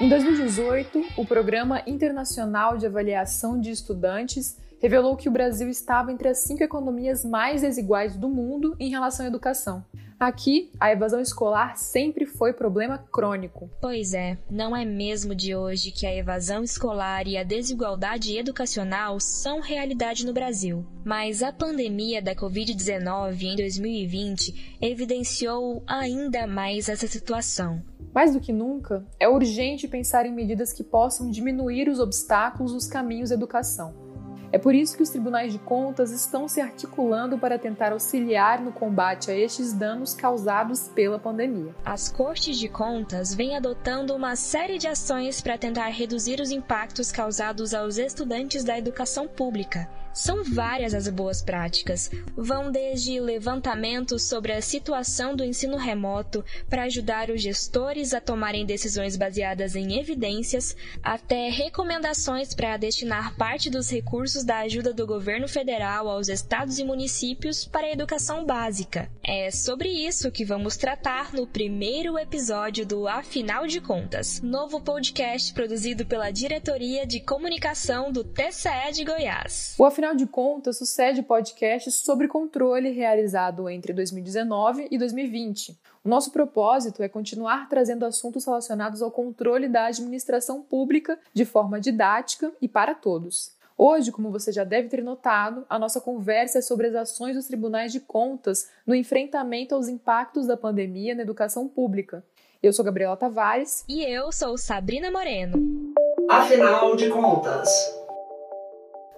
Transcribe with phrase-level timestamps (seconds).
[0.00, 6.26] Em 2018, o Programa Internacional de Avaliação de Estudantes revelou que o Brasil estava entre
[6.26, 9.84] as cinco economias mais desiguais do mundo em relação à educação.
[10.24, 13.68] Aqui, a evasão escolar sempre foi problema crônico.
[13.78, 19.20] Pois é, não é mesmo de hoje que a evasão escolar e a desigualdade educacional
[19.20, 20.82] são realidade no Brasil.
[21.04, 27.82] Mas a pandemia da Covid-19 em 2020 evidenciou ainda mais essa situação.
[28.14, 32.86] Mais do que nunca, é urgente pensar em medidas que possam diminuir os obstáculos nos
[32.86, 34.03] caminhos da educação.
[34.54, 38.70] É por isso que os tribunais de contas estão se articulando para tentar auxiliar no
[38.70, 41.74] combate a estes danos causados pela pandemia.
[41.84, 47.10] As cortes de contas vêm adotando uma série de ações para tentar reduzir os impactos
[47.10, 52.10] causados aos estudantes da educação pública são várias as boas práticas.
[52.36, 58.64] Vão desde levantamentos sobre a situação do ensino remoto para ajudar os gestores a tomarem
[58.64, 65.48] decisões baseadas em evidências, até recomendações para destinar parte dos recursos da ajuda do governo
[65.48, 69.10] federal aos estados e municípios para a educação básica.
[69.26, 75.54] É sobre isso que vamos tratar no primeiro episódio do Afinal de Contas, novo podcast
[75.54, 79.74] produzido pela Diretoria de Comunicação do TCE de Goiás.
[79.78, 85.74] O Afinal de Contas sucede podcast sobre controle realizado entre 2019 e 2020.
[86.04, 91.80] O nosso propósito é continuar trazendo assuntos relacionados ao controle da administração pública de forma
[91.80, 93.53] didática e para todos.
[93.76, 97.46] Hoje, como você já deve ter notado, a nossa conversa é sobre as ações dos
[97.46, 102.24] tribunais de contas no enfrentamento aos impactos da pandemia na educação pública.
[102.62, 103.84] Eu sou Gabriela Tavares.
[103.88, 105.92] E eu sou Sabrina Moreno.
[106.30, 107.68] Afinal de contas.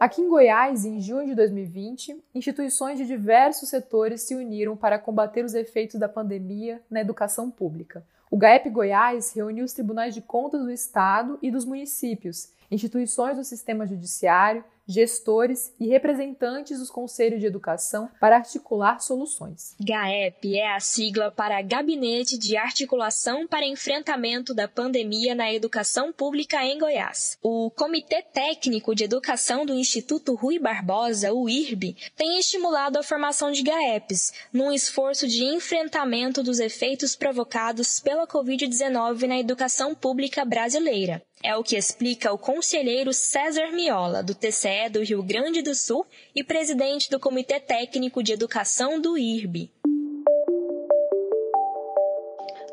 [0.00, 5.44] Aqui em Goiás, em junho de 2020, instituições de diversos setores se uniram para combater
[5.44, 8.02] os efeitos da pandemia na educação pública.
[8.30, 13.44] O GAEP Goiás reuniu os tribunais de contas do Estado e dos municípios, instituições do
[13.44, 19.76] sistema judiciário, gestores e representantes dos conselhos de educação para articular soluções.
[19.78, 26.64] GAEP é a sigla para Gabinete de Articulação para Enfrentamento da Pandemia na Educação Pública
[26.64, 27.36] em Goiás.
[27.42, 33.52] O Comitê Técnico de Educação do Instituto Rui Barbosa, o IRB, tem estimulado a formação
[33.52, 41.22] de GAEPs, num esforço de enfrentamento dos efeitos provocados pela Covid-19 na educação pública brasileira.
[41.42, 46.04] É o que explica o conselheiro César Miola, do TCE do Rio Grande do Sul
[46.34, 49.70] e presidente do Comitê Técnico de Educação do IRB.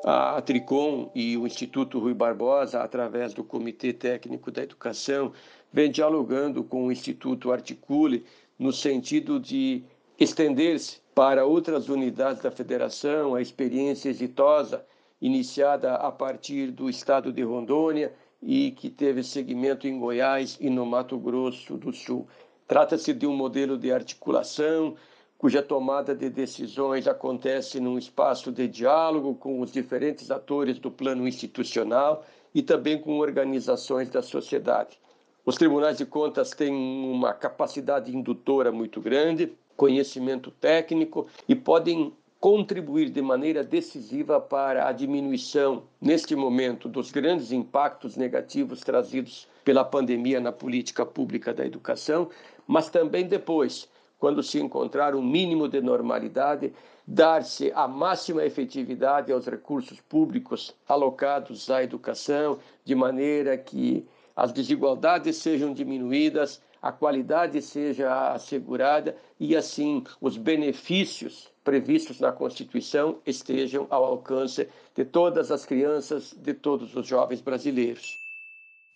[0.04, 5.32] A Tricom e o Instituto Rui Barbosa, através do Comitê Técnico da Educação,
[5.72, 8.26] vem dialogando com o Instituto Articule
[8.58, 9.84] no sentido de
[10.20, 14.84] estender-se para outras unidades da federação a experiência exitosa
[15.22, 18.12] iniciada a partir do estado de Rondônia
[18.46, 22.28] e que teve seguimento em Goiás e no Mato Grosso do Sul.
[22.68, 24.96] Trata-se de um modelo de articulação
[25.38, 31.28] cuja tomada de decisões acontece num espaço de diálogo com os diferentes atores do plano
[31.28, 32.24] institucional
[32.54, 34.98] e também com organizações da sociedade.
[35.44, 42.14] Os tribunais de contas têm uma capacidade indutora muito grande, conhecimento técnico e podem
[42.46, 49.84] contribuir de maneira decisiva para a diminuição, neste momento, dos grandes impactos negativos trazidos pela
[49.84, 52.30] pandemia na política pública da educação,
[52.68, 53.90] mas também depois,
[54.20, 56.72] quando se encontrar um mínimo de normalidade,
[57.08, 64.06] dar-se a máxima efetividade aos recursos públicos alocados à educação, de maneira que
[64.36, 73.20] as desigualdades sejam diminuídas, a qualidade seja assegurada e, assim, os benefícios previstos na Constituição
[73.26, 78.24] estejam ao alcance de todas as crianças, de todos os jovens brasileiros.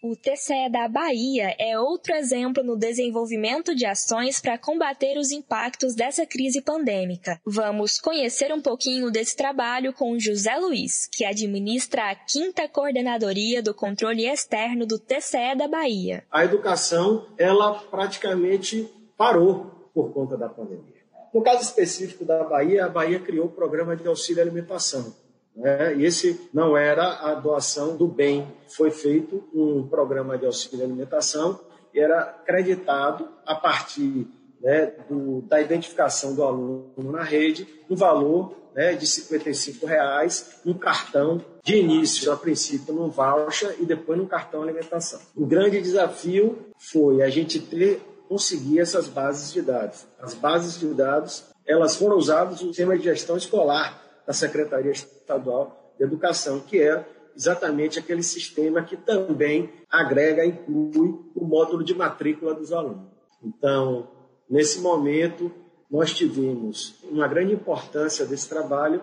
[0.01, 5.93] O TCE da Bahia é outro exemplo no desenvolvimento de ações para combater os impactos
[5.93, 7.41] dessa crise pandêmica.
[7.45, 13.73] Vamos conhecer um pouquinho desse trabalho com José Luiz, que administra a quinta coordenadoria do
[13.73, 16.23] controle externo do TCE da Bahia.
[16.31, 18.87] A educação, ela praticamente
[19.17, 20.98] parou por conta da pandemia.
[21.33, 25.13] No caso específico da Bahia, a Bahia criou o programa de auxílio alimentação.
[25.55, 25.95] Né?
[25.97, 28.47] E esse não era a doação do bem.
[28.67, 31.59] Foi feito um programa de auxílio alimentação
[31.93, 34.27] e era creditado a partir
[34.61, 40.73] né, do, da identificação do aluno na rede, um valor né, de 55 reais, um
[40.73, 45.19] cartão de início, a princípio, num voucher e depois num cartão alimentação.
[45.35, 50.05] O grande desafio foi a gente ter conseguir essas bases de dados.
[50.21, 55.93] As bases de dados elas foram usadas no sistema de gestão escolar da Secretaria Estadual
[55.97, 57.05] de Educação, que é
[57.35, 63.07] exatamente aquele sistema que também agrega, inclui o módulo de matrícula dos alunos.
[63.43, 64.07] Então,
[64.49, 65.51] nesse momento,
[65.89, 69.01] nós tivemos uma grande importância desse trabalho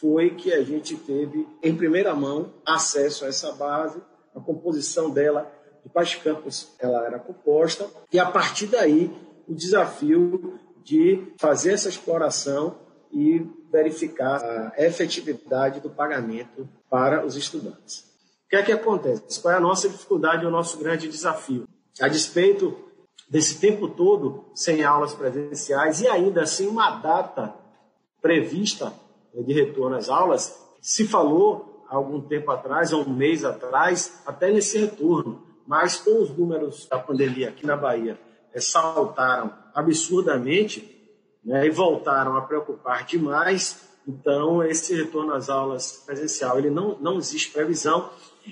[0.00, 4.00] foi que a gente teve em primeira mão acesso a essa base,
[4.34, 5.50] a composição dela
[5.88, 9.10] de quais campos ela era composta e a partir daí
[9.48, 12.76] o desafio de fazer essa exploração
[13.10, 18.00] e verificar a efetividade do pagamento para os estudantes.
[18.46, 19.40] O que é que acontece?
[19.40, 21.66] Qual é a nossa dificuldade, o nosso grande desafio?
[22.00, 22.76] A despeito
[23.28, 27.54] desse tempo todo sem aulas presenciais e ainda assim uma data
[28.20, 28.92] prevista
[29.34, 34.50] de retorno às aulas, se falou há algum tempo atrás, há um mês atrás, até
[34.50, 35.47] nesse retorno.
[35.68, 38.18] Mas com os números da pandemia aqui na Bahia
[38.56, 40.98] saltaram absurdamente
[41.44, 43.86] né, e voltaram a preocupar demais.
[44.08, 48.08] Então, esse retorno às aulas presencial, ele não, não existe previsão.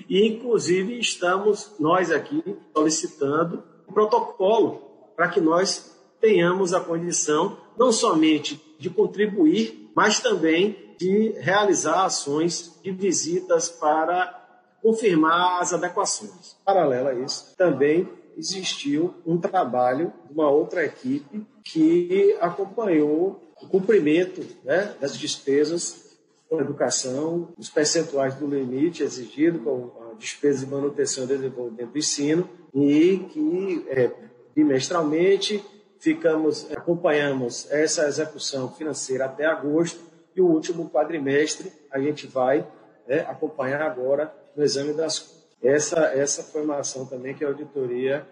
[0.07, 7.91] E, inclusive, estamos, nós aqui, solicitando um protocolo para que nós tenhamos a condição não
[7.91, 14.36] somente de contribuir, mas também de realizar ações de visitas para
[14.81, 16.55] confirmar as adequações.
[16.65, 18.07] Paralelo a isso, também
[18.37, 26.07] existiu um trabalho de uma outra equipe que acompanhou o cumprimento né, das despesas
[26.47, 31.91] com a educação, os percentuais do limite exigido com a despesa de manutenção e desenvolvimento
[31.91, 34.11] do ensino e que é,
[34.55, 35.63] bimestralmente
[35.99, 39.99] ficamos acompanhamos essa execução financeira até agosto
[40.35, 42.65] e o último quadrimestre a gente vai
[43.07, 45.37] né, acompanhar agora no exame das contas.
[45.61, 48.27] Essa, essa foi uma ação também que a auditoria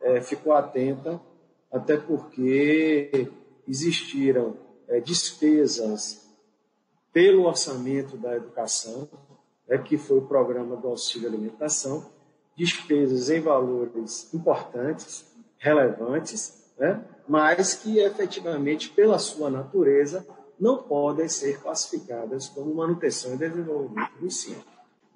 [0.00, 1.20] é, ficou atenta,
[1.72, 3.28] até porque
[3.66, 6.26] existiram é, despesas
[7.12, 9.08] pelo orçamento da educação,
[9.68, 12.06] é, que foi o programa do auxílio alimentação,
[12.56, 15.26] despesas em valores importantes,
[15.58, 20.24] relevantes, né, mas que efetivamente, pela sua natureza,
[20.60, 24.64] não podem ser classificadas como manutenção e desenvolvimento do ensino.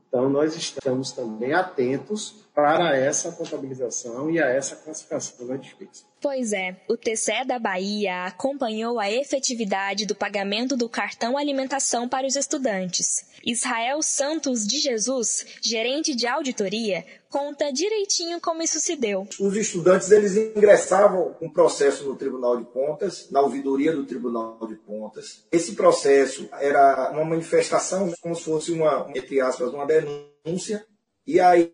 [0.08, 6.04] Então, nós estamos também atentos para essa contabilização e a essa classificação da despesa.
[6.20, 12.26] Pois é, o TCE da Bahia acompanhou a efetividade do pagamento do cartão alimentação para
[12.26, 13.26] os estudantes.
[13.44, 19.26] Israel Santos de Jesus, gerente de auditoria, conta direitinho como isso se deu.
[19.40, 24.76] Os estudantes eles ingressavam um processo no Tribunal de Contas, na ouvidoria do Tribunal de
[24.76, 25.44] Contas.
[25.50, 30.86] Esse processo era uma manifestação, como se fosse uma, entre aspas, uma denúncia,
[31.26, 31.72] e aí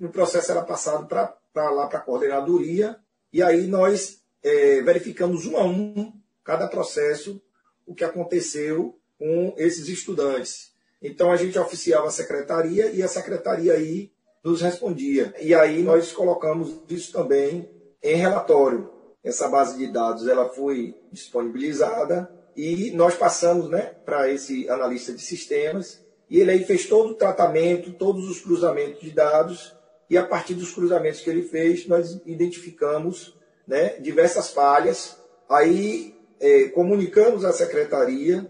[0.00, 2.96] o processo era passado para lá para a coordenadoria
[3.32, 6.12] e aí nós é, verificamos um a um,
[6.42, 7.42] cada processo,
[7.86, 10.72] o que aconteceu com esses estudantes.
[11.02, 14.12] Então a gente oficiava a secretaria e a secretaria aí
[14.42, 15.34] nos respondia.
[15.40, 17.68] E aí nós colocamos isso também
[18.02, 18.90] em relatório.
[19.22, 25.22] Essa base de dados ela foi disponibilizada e nós passamos né, para esse analista de
[25.22, 29.74] sistemas e ele aí fez todo o tratamento, todos os cruzamentos de dados
[30.08, 33.36] e a partir dos cruzamentos que ele fez, nós identificamos
[33.66, 35.16] né, diversas falhas.
[35.48, 38.48] Aí é, comunicamos à secretaria,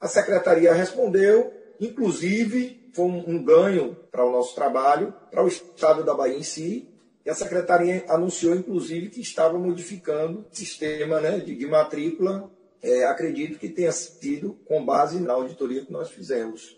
[0.00, 6.14] a secretaria respondeu, inclusive foi um, ganho para o nosso trabalho, para o Estado da
[6.14, 6.88] Bahia em si,
[7.24, 12.50] e a secretaria anunciou, inclusive, que estava modificando o sistema né, de, de matrícula.
[12.80, 16.76] É, acredito que tenha sido com base na auditoria que nós fizemos.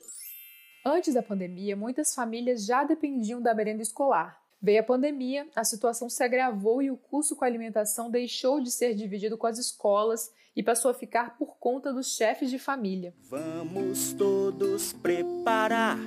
[0.90, 4.40] Antes da pandemia, muitas famílias já dependiam da merenda escolar.
[4.60, 8.70] Veio a pandemia, a situação se agravou e o custo com a alimentação deixou de
[8.70, 13.12] ser dividido com as escolas e passou a ficar por conta dos chefes de família.
[13.28, 15.98] Vamos todos preparar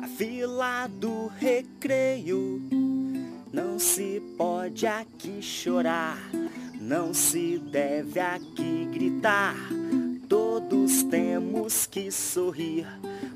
[0.00, 2.62] a fila do recreio.
[3.52, 6.30] Não se pode aqui chorar,
[6.80, 9.56] não se deve aqui gritar.
[10.28, 12.86] Todos temos que sorrir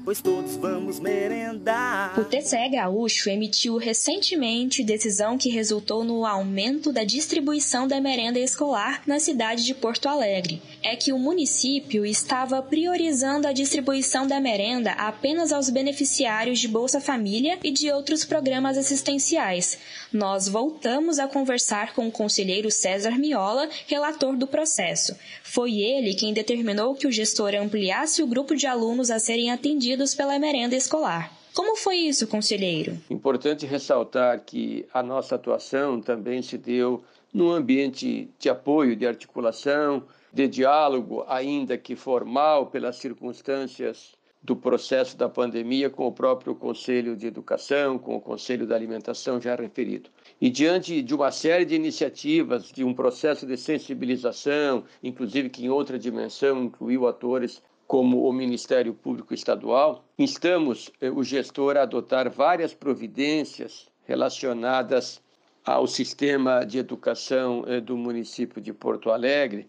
[0.05, 2.19] pois todos vamos merendar.
[2.21, 9.03] O TCE Gaúcho emitiu recentemente decisão que resultou no aumento da distribuição da merenda escolar
[9.07, 10.61] na cidade de Porto Alegre.
[10.83, 17.01] É que o município estava priorizando a distribuição da merenda apenas aos beneficiários de Bolsa
[17.01, 19.79] Família e de outros programas assistenciais.
[20.13, 25.17] Nós voltamos a conversar com o conselheiro César Miola, relator do processo.
[25.43, 29.94] Foi ele quem determinou que o gestor ampliasse o grupo de alunos a serem atendidos
[30.17, 31.31] pela merenda escolar.
[31.55, 32.99] Como foi isso, conselheiro?
[33.09, 40.03] Importante ressaltar que a nossa atuação também se deu num ambiente de apoio, de articulação,
[40.33, 44.13] de diálogo, ainda que formal, pelas circunstâncias
[44.45, 49.41] do processo da pandemia com o próprio Conselho de Educação, com o Conselho da Alimentação
[49.41, 50.11] já referido.
[50.39, 55.71] E diante de uma série de iniciativas, de um processo de sensibilização, inclusive que em
[55.71, 62.31] outra dimensão incluiu atores como o Ministério Público Estadual, instamos eh, o gestor a adotar
[62.31, 65.21] várias providências relacionadas
[65.65, 69.69] ao sistema de educação eh, do município de Porto Alegre,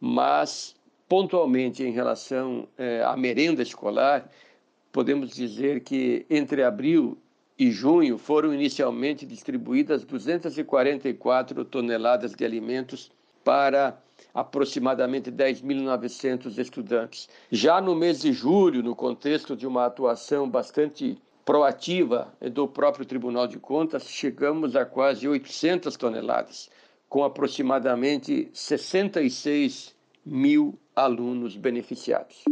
[0.00, 0.74] mas
[1.08, 4.28] pontualmente em relação eh, à merenda escolar,
[4.92, 7.18] podemos dizer que entre abril
[7.58, 13.10] e junho foram inicialmente distribuídas 244 toneladas de alimentos
[13.44, 13.98] para
[14.34, 17.28] aproximadamente 10.900 estudantes.
[17.52, 23.46] Já no mês de julho, no contexto de uma atuação bastante proativa do próprio Tribunal
[23.46, 26.68] de Contas, chegamos a quase 800 toneladas,
[27.08, 29.94] com aproximadamente 66
[30.26, 32.42] mil alunos beneficiados.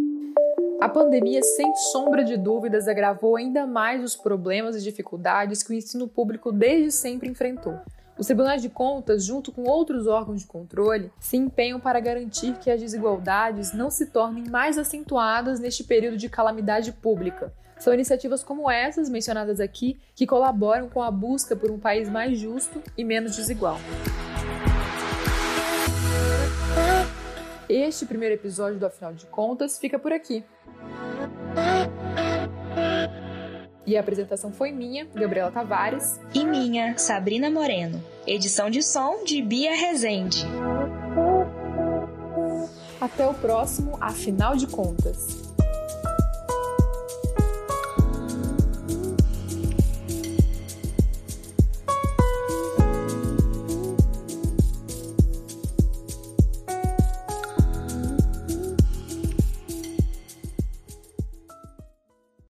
[0.81, 5.75] A pandemia, sem sombra de dúvidas, agravou ainda mais os problemas e dificuldades que o
[5.75, 7.79] ensino público desde sempre enfrentou.
[8.23, 12.71] Os tribunais de contas, junto com outros órgãos de controle, se empenham para garantir que
[12.71, 17.53] as desigualdades não se tornem mais acentuadas neste período de calamidade pública.
[17.81, 22.39] São iniciativas como essas mencionadas aqui que colaboram com a busca por um país mais
[22.39, 23.79] justo e menos desigual.
[27.69, 30.45] Este primeiro episódio do Afinal de Contas fica por aqui.
[33.85, 36.21] E a apresentação foi minha, Gabriela Tavares.
[36.33, 38.12] E minha, Sabrina Moreno.
[38.27, 40.47] Edição de som de Bia Rezende.
[43.01, 45.52] Até o próximo Afinal de Contas.